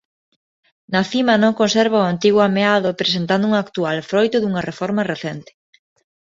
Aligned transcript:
Na 0.93 1.01
cima 1.11 1.33
non 1.43 1.57
conserva 1.61 2.01
o 2.03 2.09
antigo 2.13 2.39
ameado 2.49 2.97
presentando 3.01 3.43
un 3.49 3.55
actual 3.63 3.97
froito 4.09 4.37
dunha 4.39 4.65
reforma 4.69 5.01
recente. 5.13 5.51